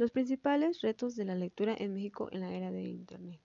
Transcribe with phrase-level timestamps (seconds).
[0.00, 3.38] Los principales retos de la lectura en México en la era de Internet.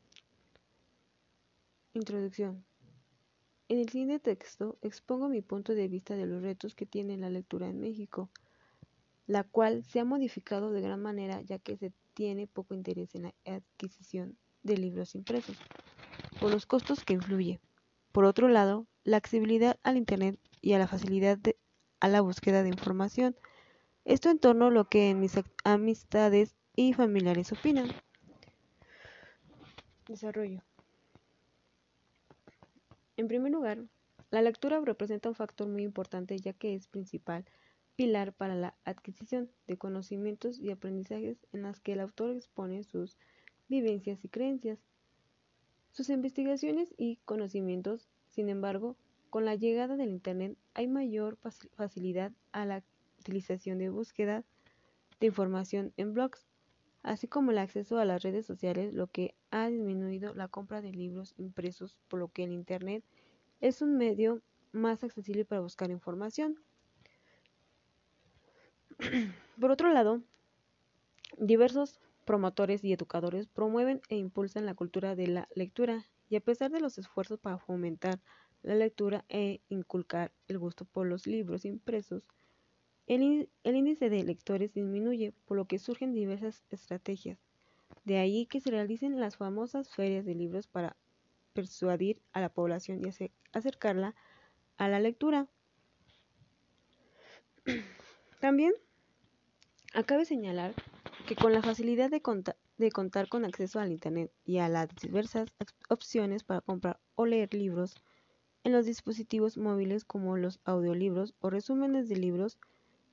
[1.94, 2.64] Introducción.
[3.68, 7.30] En el siguiente texto expongo mi punto de vista de los retos que tiene la
[7.30, 8.30] lectura en México,
[9.28, 13.24] la cual se ha modificado de gran manera ya que se tiene poco interés en
[13.24, 15.58] la adquisición de libros impresos,
[16.40, 17.60] por los costos que influye.
[18.14, 21.38] Por otro lado, la accesibilidad al Internet y a la facilidad
[22.00, 23.36] a la búsqueda de información.
[24.06, 25.34] Esto en torno a lo que mis
[25.64, 27.90] amistades y familiares opinan.
[30.08, 30.62] Desarrollo.
[33.18, 33.80] En primer lugar,
[34.30, 37.46] la lectura representa un factor muy importante ya que es principal
[37.96, 43.18] pilar para la adquisición de conocimientos y aprendizajes en las que el autor expone sus
[43.70, 44.78] vivencias y creencias.
[45.92, 48.98] Sus investigaciones y conocimientos, sin embargo,
[49.32, 51.38] con la llegada del Internet hay mayor
[51.76, 52.84] facilidad a la
[53.26, 54.44] utilización de búsqueda
[55.20, 56.46] de información en blogs,
[57.02, 60.92] así como el acceso a las redes sociales, lo que ha disminuido la compra de
[60.92, 63.04] libros impresos, por lo que el Internet
[63.62, 64.42] es un medio
[64.74, 66.60] más accesible para buscar información.
[69.60, 70.22] Por otro lado,
[71.38, 76.72] diversos promotores y educadores promueven e impulsan la cultura de la lectura y a pesar
[76.72, 78.20] de los esfuerzos para fomentar
[78.64, 82.24] la lectura e inculcar el gusto por los libros impresos,
[83.08, 87.38] el, índice de lectores disminuye, por lo que surgen diversas estrategias.
[88.04, 90.96] De ahí que se realicen las famosas ferias de libros para
[91.54, 94.16] persuadir a la población y acercarla
[94.78, 95.48] a la lectura.
[98.42, 98.74] También
[99.94, 100.74] acabe señalar
[101.28, 102.22] que con la facilidad de,
[102.78, 105.50] de, contar con acceso al Internet y a las diversas
[105.90, 107.96] opciones para comprar o leer libros
[108.64, 112.58] en los dispositivos móviles como los audiolibros o resúmenes de libros,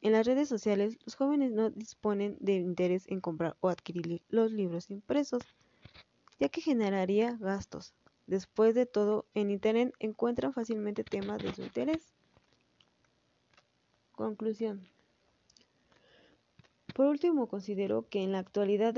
[0.03, 4.53] en las redes sociales los jóvenes no disponen de interés en comprar o adquirir los
[4.53, 5.42] libros impresos,
[6.39, 7.94] ya que generaría gastos.
[8.27, 12.12] Después de todo, en Internet encuentran fácilmente temas de su interés.
[14.12, 14.87] Conclusión.
[16.94, 18.94] Por último, considero que en la actualidad,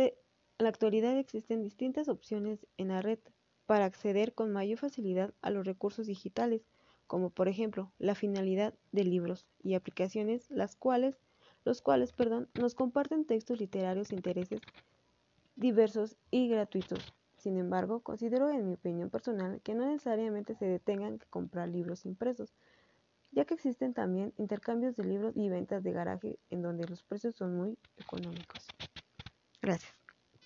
[0.59, 3.19] la actualidad existen distintas opciones en la red
[3.67, 6.67] para acceder con mayor facilidad a los recursos digitales,
[7.07, 11.17] como por ejemplo la finalidad de libros y aplicaciones, las cuales,
[11.65, 14.61] los cuales perdón, nos comparten textos literarios intereses
[15.57, 17.01] diversos y gratuitos.
[17.39, 22.07] Sin embargo, considero en mi opinión personal que no necesariamente se detengan que comprar libros
[22.07, 22.55] impresos,
[23.33, 27.35] ya que existen también intercambios de libros y ventas de garaje en donde los precios
[27.37, 28.67] son muy económicos.
[29.61, 30.04] Gracias.